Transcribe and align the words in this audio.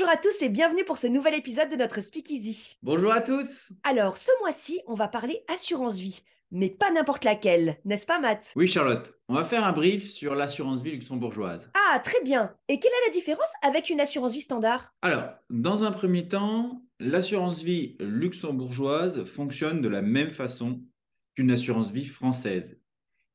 Bonjour 0.00 0.14
à 0.14 0.16
tous 0.16 0.40
et 0.40 0.48
bienvenue 0.48 0.84
pour 0.86 0.96
ce 0.96 1.08
nouvel 1.08 1.34
épisode 1.34 1.68
de 1.68 1.76
notre 1.76 2.00
Speakeasy. 2.00 2.78
Bonjour 2.82 3.12
à 3.12 3.20
tous. 3.20 3.70
Alors, 3.82 4.16
ce 4.16 4.30
mois-ci, 4.40 4.80
on 4.86 4.94
va 4.94 5.08
parler 5.08 5.44
assurance 5.46 5.98
vie, 5.98 6.22
mais 6.50 6.70
pas 6.70 6.90
n'importe 6.90 7.26
laquelle, 7.26 7.76
n'est-ce 7.84 8.06
pas 8.06 8.18
Matt? 8.18 8.50
Oui 8.56 8.66
Charlotte, 8.66 9.12
on 9.28 9.34
va 9.34 9.44
faire 9.44 9.62
un 9.62 9.72
brief 9.72 10.08
sur 10.08 10.34
l'assurance 10.34 10.80
vie 10.80 10.92
luxembourgeoise. 10.92 11.70
Ah, 11.74 11.98
très 11.98 12.22
bien. 12.22 12.56
Et 12.68 12.80
quelle 12.80 12.90
est 12.90 13.08
la 13.08 13.12
différence 13.12 13.52
avec 13.60 13.90
une 13.90 14.00
assurance 14.00 14.32
vie 14.32 14.40
standard? 14.40 14.94
Alors, 15.02 15.24
dans 15.50 15.84
un 15.84 15.92
premier 15.92 16.26
temps, 16.26 16.82
l'assurance 16.98 17.60
vie 17.60 17.98
luxembourgeoise 18.00 19.24
fonctionne 19.24 19.82
de 19.82 19.88
la 19.90 20.00
même 20.00 20.30
façon 20.30 20.80
qu'une 21.34 21.50
assurance 21.50 21.90
vie 21.90 22.06
française. 22.06 22.80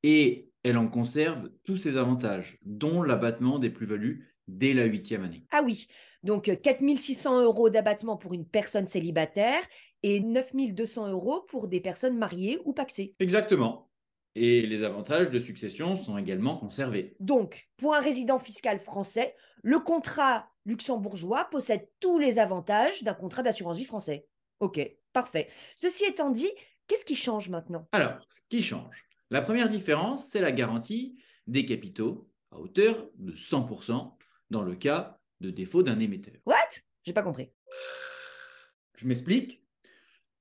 Et 0.01 0.51
elle 0.63 0.79
en 0.79 0.87
conserve 0.87 1.51
tous 1.63 1.77
ses 1.77 1.95
avantages, 1.95 2.57
dont 2.63 3.03
l'abattement 3.03 3.59
des 3.59 3.69
plus-values 3.69 4.34
dès 4.47 4.73
la 4.73 4.85
huitième 4.85 5.23
année. 5.23 5.45
Ah 5.51 5.61
oui, 5.63 5.87
donc 6.23 6.51
4600 6.61 7.41
euros 7.43 7.69
d'abattement 7.69 8.17
pour 8.17 8.33
une 8.33 8.45
personne 8.45 8.85
célibataire 8.85 9.61
et 10.03 10.19
9200 10.19 11.09
euros 11.09 11.41
pour 11.41 11.67
des 11.67 11.81
personnes 11.81 12.17
mariées 12.17 12.59
ou 12.65 12.73
paxées. 12.73 13.15
Exactement. 13.19 13.89
Et 14.35 14.65
les 14.67 14.83
avantages 14.83 15.29
de 15.29 15.39
succession 15.39 15.95
sont 15.95 16.17
également 16.17 16.57
conservés. 16.57 17.15
Donc, 17.19 17.69
pour 17.77 17.95
un 17.95 18.01
résident 18.01 18.37
fiscal 18.37 18.79
français, 18.79 19.33
le 19.63 19.79
contrat 19.79 20.49
luxembourgeois 20.65 21.45
possède 21.45 21.87
tous 21.99 22.19
les 22.19 22.37
avantages 22.37 23.01
d'un 23.03 23.13
contrat 23.13 23.43
d'assurance 23.43 23.77
vie 23.77 23.85
français. 23.85 24.27
Ok, 24.59 24.79
parfait. 25.13 25.47
Ceci 25.75 26.03
étant 26.05 26.29
dit, 26.29 26.51
qu'est-ce 26.87 27.05
qui 27.05 27.15
change 27.15 27.49
maintenant? 27.49 27.87
Alors, 27.93 28.19
ce 28.27 28.41
qui 28.49 28.61
change, 28.61 29.05
la 29.31 29.41
première 29.41 29.69
différence, 29.69 30.27
c'est 30.27 30.41
la 30.41 30.51
garantie 30.51 31.17
des 31.47 31.65
capitaux 31.65 32.29
à 32.51 32.59
hauteur 32.59 33.07
de 33.15 33.31
100% 33.31 34.15
dans 34.49 34.63
le 34.63 34.75
cas 34.75 35.19
de 35.41 35.49
défaut 35.49 35.83
d'un 35.83 35.99
émetteur. 35.99 36.35
What? 36.45 36.55
J'ai 37.03 37.13
pas 37.13 37.23
compris. 37.23 37.49
Je 38.95 39.07
m'explique. 39.07 39.63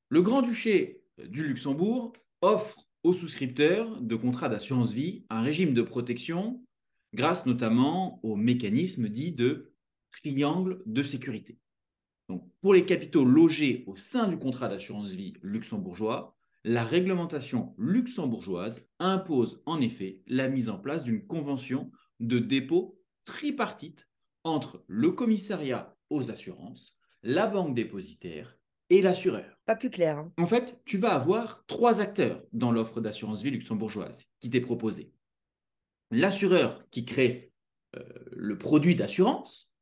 Le 0.08 0.22
Grand-Duché 0.22 1.02
du 1.19 1.47
Luxembourg 1.47 2.12
offre 2.41 2.88
aux 3.02 3.12
souscripteurs 3.12 4.00
de 4.00 4.16
contrats 4.16 4.48
d'assurance 4.48 4.92
vie 4.92 5.25
un 5.28 5.42
régime 5.42 5.75
de 5.75 5.82
protection 5.82 6.64
grâce 7.12 7.47
notamment 7.47 8.20
au 8.22 8.36
mécanisme 8.36 9.08
dit 9.08 9.32
de 9.32 9.72
triangle 10.10 10.82
de 10.86 11.02
sécurité. 11.02 11.58
Donc, 12.28 12.48
pour 12.60 12.75
les 12.75 12.86
capitaux 12.86 13.25
logés 13.25 13.84
au 13.86 13.97
sein 13.97 14.28
du 14.28 14.38
contrat 14.38 14.69
d'assurance 14.69 15.12
vie 15.12 15.34
luxembourgeois, 15.42 16.36
la 16.64 16.82
réglementation 16.82 17.75
luxembourgeoise 17.77 18.82
impose 18.98 19.62
en 19.66 19.80
effet 19.80 20.22
la 20.27 20.48
mise 20.48 20.70
en 20.70 20.78
place 20.78 21.05
d'une 21.05 21.27
convention 21.27 21.91
de 22.20 22.38
dépôt 22.38 22.98
tripartite 23.25 24.08
entre 24.44 24.84
le 24.86 25.11
commissariat 25.12 25.97
aux 26.11 26.30
assurances, 26.30 26.94
la 27.22 27.47
banque 27.47 27.75
dépositaire 27.75 28.58
et 28.91 29.00
l'assureur. 29.00 29.58
Pas 29.64 29.77
plus 29.77 29.91
clair. 29.91 30.19
hein. 30.19 30.33
En 30.36 30.47
fait, 30.47 30.78
tu 30.84 30.98
vas 30.98 31.14
avoir 31.14 31.64
trois 31.66 32.00
acteurs 32.00 32.42
dans 32.53 32.70
l'offre 32.70 33.00
d'assurance 33.00 33.42
vie 33.42 33.50
luxembourgeoise 33.50 34.27
qui 34.41 34.50
t'est 34.50 34.61
proposée. 34.61 35.11
L'assureur 36.11 36.84
qui 36.91 37.05
crée 37.05 37.53
euh, 37.97 38.03
le 38.33 38.58
produit 38.58 38.94
d'assurance, 38.94 39.72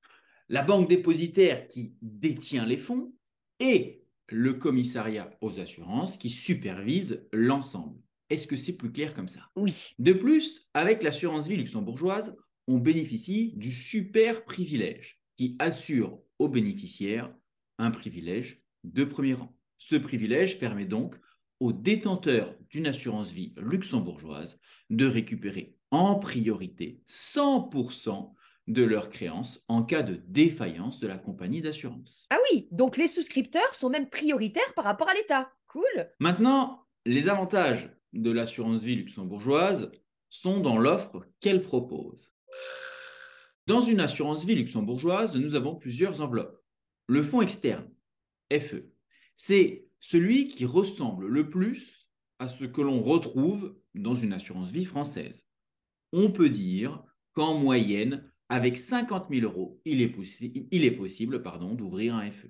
la 0.48 0.62
banque 0.62 0.88
dépositaire 0.88 1.66
qui 1.66 1.94
détient 2.00 2.64
les 2.64 2.76
fonds 2.76 3.12
et 3.58 4.04
le 4.28 4.54
commissariat 4.54 5.30
aux 5.40 5.60
assurances 5.60 6.16
qui 6.16 6.30
supervise 6.30 7.26
l'ensemble. 7.32 8.00
Est-ce 8.30 8.46
que 8.46 8.56
c'est 8.56 8.76
plus 8.76 8.92
clair 8.92 9.14
comme 9.14 9.28
ça? 9.28 9.50
Oui. 9.56 9.94
De 9.98 10.12
plus, 10.12 10.70
avec 10.74 11.02
l'assurance 11.02 11.48
vie 11.48 11.56
luxembourgeoise, 11.56 12.36
on 12.68 12.78
bénéficie 12.78 13.52
du 13.56 13.72
super 13.72 14.44
privilège 14.44 15.20
qui 15.36 15.56
assure 15.58 16.20
aux 16.38 16.48
bénéficiaires 16.48 17.34
un 17.78 17.90
privilège 17.90 18.62
de 18.84 19.04
premier 19.04 19.34
rang. 19.34 19.56
Ce 19.78 19.96
privilège 19.96 20.58
permet 20.58 20.84
donc 20.84 21.16
aux 21.60 21.72
détenteurs 21.72 22.54
d'une 22.70 22.86
assurance 22.86 23.30
vie 23.30 23.54
luxembourgeoise 23.56 24.60
de 24.90 25.06
récupérer 25.06 25.76
en 25.90 26.16
priorité 26.16 27.00
100% 27.08 28.32
de 28.68 28.82
leurs 28.84 29.10
créances 29.10 29.62
en 29.68 29.82
cas 29.82 30.02
de 30.02 30.20
défaillance 30.26 30.98
de 31.00 31.06
la 31.06 31.18
compagnie 31.18 31.60
d'assurance. 31.60 32.26
Ah 32.30 32.38
oui, 32.50 32.68
donc 32.70 32.96
les 32.96 33.08
souscripteurs 33.08 33.74
sont 33.74 33.90
même 33.90 34.08
prioritaires 34.08 34.74
par 34.74 34.84
rapport 34.84 35.08
à 35.08 35.14
l'État. 35.14 35.52
Cool. 35.66 36.10
Maintenant, 36.20 36.86
les 37.04 37.28
avantages 37.28 37.90
de 38.12 38.30
l'assurance 38.30 38.82
vie 38.82 38.96
luxembourgeoise 38.96 39.90
sont 40.30 40.60
dans 40.60 40.78
l'offre 40.78 41.26
qu'elle 41.40 41.62
propose. 41.62 42.32
Dans 43.66 43.80
une 43.80 44.00
assurance 44.00 44.44
vie 44.44 44.54
luxembourgeoise, 44.54 45.36
nous 45.36 45.54
avons 45.54 45.76
plusieurs 45.76 46.20
enveloppes. 46.20 46.60
Le 47.06 47.22
fonds 47.22 47.42
externe, 47.42 47.88
FE, 48.52 48.90
c'est 49.34 49.86
celui 50.00 50.48
qui 50.48 50.64
ressemble 50.64 51.26
le 51.26 51.48
plus 51.48 52.08
à 52.38 52.48
ce 52.48 52.64
que 52.64 52.80
l'on 52.80 52.98
retrouve 52.98 53.76
dans 53.94 54.14
une 54.14 54.32
assurance 54.32 54.72
vie 54.72 54.84
française. 54.84 55.46
On 56.12 56.30
peut 56.30 56.48
dire 56.48 57.04
qu'en 57.34 57.54
moyenne, 57.54 58.30
avec 58.48 58.76
50 58.76 59.28
000 59.30 59.46
euros, 59.50 59.80
il 59.84 60.02
est, 60.02 60.08
possi 60.08 60.66
il 60.70 60.96
possible 60.96 61.42
d'ouvrir 61.74 62.16
un 62.16 62.30
FE. 62.30 62.48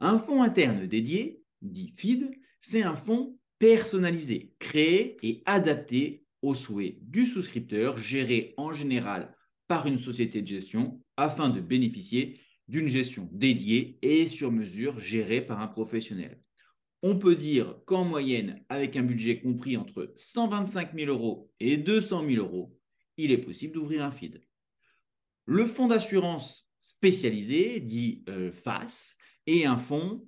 Un 0.00 0.18
fonds 0.18 0.42
interne 0.42 0.86
dédié, 0.86 1.42
dit 1.62 1.94
FID, 1.96 2.30
c'est 2.60 2.82
un 2.82 2.96
fonds 2.96 3.38
personnalisé, 3.58 4.52
créé 4.58 5.16
et 5.22 5.42
adapté 5.46 6.24
aux 6.42 6.54
souhaits 6.54 6.96
du 7.00 7.26
souscripteur, 7.26 7.96
géré 7.98 8.54
en 8.56 8.72
général 8.72 9.34
par 9.68 9.86
une 9.86 9.98
société 9.98 10.42
de 10.42 10.46
gestion 10.46 11.00
afin 11.16 11.48
de 11.48 11.60
bénéficier 11.60 12.40
d'une 12.68 12.88
gestion 12.88 13.28
dédiée 13.32 13.98
et 14.02 14.28
sur 14.28 14.52
mesure 14.52 14.98
gérée 14.98 15.40
par 15.40 15.60
un 15.60 15.68
professionnel. 15.68 16.40
On 17.02 17.18
peut 17.18 17.34
dire 17.34 17.76
qu'en 17.84 18.04
moyenne, 18.04 18.64
avec 18.68 18.96
un 18.96 19.02
budget 19.02 19.40
compris 19.40 19.76
entre 19.76 20.12
125 20.16 20.94
000 20.94 21.10
euros 21.10 21.50
et 21.58 21.76
200 21.76 22.28
000 22.28 22.44
euros, 22.44 22.78
il 23.16 23.32
est 23.32 23.38
possible 23.38 23.74
d'ouvrir 23.74 24.04
un 24.04 24.10
FID. 24.10 24.40
Le 25.46 25.66
fonds 25.66 25.88
d'assurance 25.88 26.68
spécialisé, 26.80 27.80
dit 27.80 28.24
euh, 28.28 28.52
FAS, 28.52 29.16
est 29.46 29.64
un 29.64 29.78
fonds 29.78 30.24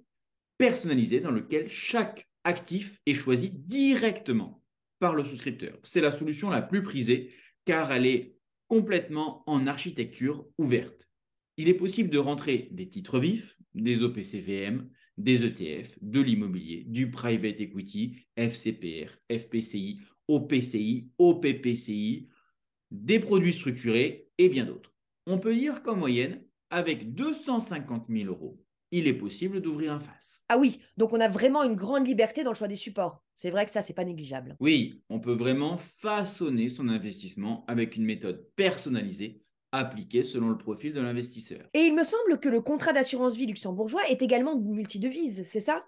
personnalisé 0.59 1.21
dans 1.21 1.31
lequel 1.31 1.69
chaque 1.69 2.29
actif 2.43 3.01
est 3.07 3.15
choisi 3.15 3.51
directement 3.51 4.64
par 4.99 5.15
le 5.15 5.25
souscripteur. 5.25 5.79
C'est 5.83 6.01
la 6.01 6.11
solution 6.11 6.51
la 6.51 6.63
plus 6.63 6.83
prisée 6.83 7.33
car 7.65 7.93
elle 7.93 8.07
est 8.07 8.37
complètement 8.69 9.43
en 9.49 9.67
architecture 9.67 10.47
ouverte. 10.59 11.09
Il 11.57 11.69
est 11.69 11.75
possible 11.75 12.11
de 12.11 12.19
rentrer 12.19 12.69
des 12.73 12.89
titres 12.89 13.19
vifs, 13.19 13.57
des 13.75 14.03
OPCVM, 14.03 14.89
des 15.17 15.45
ETF, 15.45 15.97
de 16.01 16.21
l'immobilier, 16.21 16.85
du 16.87 17.11
private 17.11 17.61
equity, 17.61 18.27
FCPR, 18.37 19.17
FPCI, 19.31 20.01
OPCI, 20.27 21.11
OPPCI, 21.19 22.29
des 22.91 23.21
produits 23.21 23.53
structurés 23.53 24.29
et 24.39 24.49
bien 24.49 24.65
d'autres. 24.65 24.93
On 25.27 25.39
peut 25.39 25.55
dire 25.55 25.83
qu'en 25.83 25.97
moyenne, 25.97 26.43
avec 26.71 27.15
250 27.15 28.07
000 28.09 28.27
euros, 28.29 28.61
il 28.91 29.07
est 29.07 29.15
possible 29.15 29.61
d'ouvrir 29.61 29.93
un 29.93 30.01
FAS. 30.01 30.43
Ah 30.49 30.59
oui, 30.59 30.81
donc 30.97 31.13
on 31.13 31.21
a 31.21 31.29
vraiment 31.29 31.63
une 31.63 31.75
grande 31.75 32.07
liberté 32.07 32.45
dans 32.45 32.53
le 32.53 32.57
choix 32.57 32.69
des 32.69 32.77
supports. 32.77 33.23
C'est 33.35 33.51
vrai 33.51 33.65
que 33.65 33.71
ça, 33.71 33.83
c'est 33.83 33.95
pas 33.95 34.05
négligeable. 34.05 34.57
Oui, 34.61 35.03
on 35.09 35.21
peut 35.21 35.35
vraiment 35.35 35.77
façonner 35.77 36.69
son 36.69 36.89
investissement 36.89 37.65
avec 37.67 37.97
une 37.97 38.05
méthode 38.05 38.49
personnalisée 38.57 39.43
appliquée 39.73 40.23
selon 40.23 40.49
le 40.49 40.59
profil 40.59 40.93
de 40.93 41.01
l'investisseur. 41.01 41.69
Et 41.75 41.81
il 41.81 41.95
me 41.95 42.05
semble 42.05 42.39
que 42.39 42.49
le 42.49 42.61
contrat 42.61 42.93
d'assurance 42.93 43.35
vie 43.35 43.47
luxembourgeois 43.47 44.09
est 44.09 44.23
également 44.23 44.57
multidevise, 44.57 45.43
c'est 45.45 45.61
ça? 45.61 45.85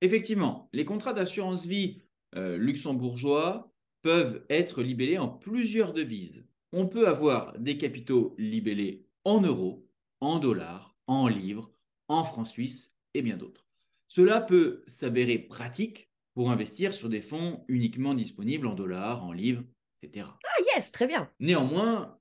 Effectivement, 0.00 0.70
les 0.72 0.84
contrats 0.84 1.12
d'assurance 1.12 1.66
vie 1.66 2.00
euh, 2.34 2.56
luxembourgeois 2.56 3.72
peuvent 4.02 4.44
être 4.48 4.82
libellés 4.82 5.18
en 5.18 5.28
plusieurs 5.28 5.92
devises. 5.92 6.44
On 6.72 6.86
peut 6.86 7.08
avoir 7.08 7.58
des 7.58 7.76
capitaux 7.76 8.34
libellés 8.38 9.06
en 9.24 9.40
euros, 9.40 9.86
en 10.20 10.38
dollars, 10.38 10.97
en 11.08 11.26
livres, 11.26 11.72
en 12.06 12.22
francs 12.22 12.46
suisses 12.46 12.94
et 13.14 13.22
bien 13.22 13.36
d'autres. 13.36 13.66
Cela 14.06 14.40
peut 14.40 14.84
s'avérer 14.86 15.38
pratique 15.38 16.08
pour 16.34 16.50
investir 16.50 16.94
sur 16.94 17.08
des 17.08 17.20
fonds 17.20 17.64
uniquement 17.66 18.14
disponibles 18.14 18.68
en 18.68 18.74
dollars, 18.74 19.24
en 19.24 19.32
livres, 19.32 19.64
etc. 20.00 20.28
Ah 20.44 20.62
yes, 20.74 20.92
très 20.92 21.08
bien. 21.08 21.28
Néanmoins, 21.40 22.18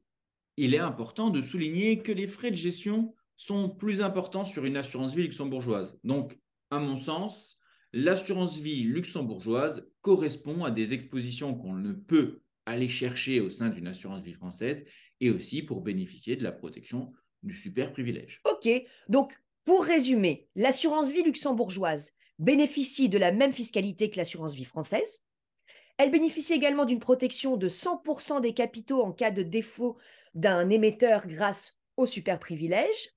il 0.57 0.73
est 0.73 0.79
important 0.79 1.29
de 1.29 1.43
souligner 1.43 1.99
que 1.99 2.11
les 2.11 2.27
frais 2.27 2.49
de 2.49 2.55
gestion 2.55 3.13
sont 3.37 3.69
plus 3.69 4.01
importants 4.01 4.45
sur 4.45 4.65
une 4.65 4.75
assurance 4.75 5.13
vie 5.13 5.23
luxembourgeoise. 5.23 5.99
Donc, 6.03 6.39
à 6.71 6.79
mon 6.79 6.97
sens, 6.97 7.59
l'assurance 7.93 8.57
vie 8.57 8.83
luxembourgeoise 8.83 9.87
correspond 10.01 10.63
à 10.65 10.71
des 10.71 10.93
expositions 10.93 11.53
qu'on 11.53 11.73
ne 11.73 11.93
peut 11.93 12.41
aller 12.65 12.87
chercher 12.87 13.39
au 13.39 13.49
sein 13.49 13.69
d'une 13.69 13.87
assurance 13.87 14.23
vie 14.23 14.33
française 14.33 14.85
et 15.21 15.29
aussi 15.29 15.61
pour 15.61 15.81
bénéficier 15.81 16.35
de 16.35 16.43
la 16.43 16.51
protection 16.51 17.13
super 17.55 17.91
privilège. 17.91 18.41
Ok, 18.45 18.69
donc 19.09 19.37
pour 19.63 19.83
résumer, 19.83 20.47
l'assurance 20.55 21.11
vie 21.11 21.23
luxembourgeoise 21.23 22.13
bénéficie 22.39 23.09
de 23.09 23.17
la 23.17 23.31
même 23.31 23.53
fiscalité 23.53 24.09
que 24.09 24.17
l'assurance 24.17 24.53
vie 24.53 24.65
française. 24.65 25.23
Elle 25.97 26.11
bénéficie 26.11 26.53
également 26.53 26.85
d'une 26.85 26.99
protection 26.99 27.57
de 27.57 27.67
100% 27.67 28.41
des 28.41 28.53
capitaux 28.53 29.01
en 29.01 29.11
cas 29.11 29.31
de 29.31 29.41
défaut 29.41 29.97
d'un 30.35 30.69
émetteur 30.69 31.25
grâce 31.25 31.77
aux 31.97 32.05
super 32.05 32.37
privilèges. 32.37 33.09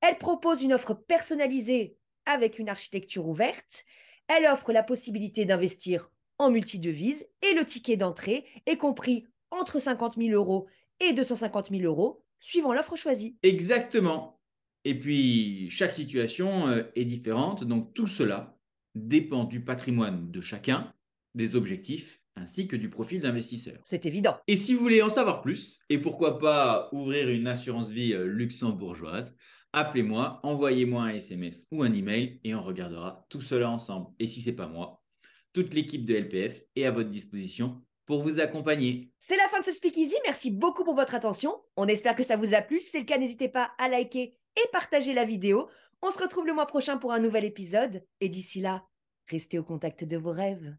Elle 0.00 0.18
propose 0.18 0.62
une 0.62 0.72
offre 0.72 0.94
personnalisée 0.94 1.96
avec 2.26 2.58
une 2.58 2.68
architecture 2.68 3.28
ouverte. 3.28 3.84
Elle 4.26 4.46
offre 4.46 4.72
la 4.72 4.82
possibilité 4.82 5.44
d'investir 5.44 6.10
en 6.38 6.50
multidevises 6.50 7.28
et 7.42 7.54
le 7.54 7.64
ticket 7.64 7.96
d'entrée 7.96 8.44
est 8.66 8.76
compris 8.76 9.26
entre 9.50 9.78
50 9.78 10.16
000 10.16 10.30
euros 10.30 10.66
et 11.00 11.12
250 11.12 11.70
000 11.70 11.82
euros, 11.82 12.23
suivant 12.44 12.74
l'offre 12.74 12.94
choisie. 12.94 13.36
Exactement. 13.42 14.38
Et 14.84 14.98
puis, 14.98 15.70
chaque 15.70 15.94
situation 15.94 16.68
euh, 16.68 16.82
est 16.94 17.06
différente, 17.06 17.64
donc 17.64 17.94
tout 17.94 18.06
cela 18.06 18.58
dépend 18.94 19.44
du 19.44 19.64
patrimoine 19.64 20.30
de 20.30 20.40
chacun, 20.42 20.92
des 21.34 21.56
objectifs 21.56 22.20
ainsi 22.36 22.68
que 22.68 22.76
du 22.76 22.90
profil 22.90 23.20
d'investisseur. 23.20 23.78
C'est 23.82 24.04
évident. 24.06 24.36
Et 24.46 24.56
si 24.56 24.74
vous 24.74 24.80
voulez 24.80 25.00
en 25.00 25.08
savoir 25.08 25.40
plus, 25.40 25.78
et 25.88 25.98
pourquoi 25.98 26.38
pas 26.38 26.90
ouvrir 26.92 27.30
une 27.30 27.46
assurance 27.46 27.90
vie 27.90 28.12
euh, 28.12 28.26
luxembourgeoise, 28.26 29.34
appelez-moi, 29.72 30.40
envoyez-moi 30.42 31.04
un 31.04 31.14
SMS 31.14 31.66
ou 31.70 31.82
un 31.82 31.94
email 31.94 32.40
et 32.44 32.54
on 32.54 32.60
regardera 32.60 33.24
tout 33.30 33.40
cela 33.40 33.70
ensemble. 33.70 34.08
Et 34.18 34.26
si 34.26 34.42
c'est 34.42 34.56
pas 34.56 34.68
moi, 34.68 35.02
toute 35.54 35.72
l'équipe 35.72 36.04
de 36.04 36.14
LPF 36.14 36.60
est 36.76 36.84
à 36.84 36.90
votre 36.90 37.08
disposition 37.08 37.82
pour 38.06 38.22
vous 38.22 38.40
accompagner. 38.40 39.10
C'est 39.18 39.36
la 39.36 39.48
fin 39.48 39.60
de 39.60 39.64
ce 39.64 39.72
Speakeasy. 39.72 40.16
Merci 40.24 40.50
beaucoup 40.50 40.84
pour 40.84 40.94
votre 40.94 41.14
attention. 41.14 41.60
On 41.76 41.86
espère 41.86 42.14
que 42.14 42.22
ça 42.22 42.36
vous 42.36 42.54
a 42.54 42.62
plu. 42.62 42.80
Si 42.80 42.90
c'est 42.90 43.00
le 43.00 43.04
cas, 43.04 43.18
n'hésitez 43.18 43.48
pas 43.48 43.72
à 43.78 43.88
liker 43.88 44.36
et 44.56 44.68
partager 44.72 45.14
la 45.14 45.24
vidéo. 45.24 45.68
On 46.02 46.10
se 46.10 46.20
retrouve 46.20 46.46
le 46.46 46.52
mois 46.52 46.66
prochain 46.66 46.98
pour 46.98 47.12
un 47.12 47.20
nouvel 47.20 47.44
épisode. 47.44 48.04
Et 48.20 48.28
d'ici 48.28 48.60
là, 48.60 48.84
restez 49.28 49.58
au 49.58 49.64
contact 49.64 50.04
de 50.04 50.16
vos 50.16 50.32
rêves. 50.32 50.74